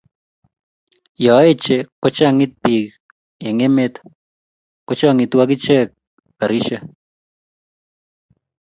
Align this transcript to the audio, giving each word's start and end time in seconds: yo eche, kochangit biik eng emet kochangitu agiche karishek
yo 1.23 1.33
eche, 1.51 1.77
kochangit 2.01 2.51
biik 2.63 2.89
eng 3.47 3.59
emet 3.67 3.93
kochangitu 4.87 5.35
agiche 5.43 5.77
karishek 6.39 6.83